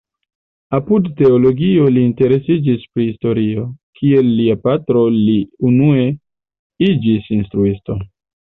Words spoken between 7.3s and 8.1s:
instruisto.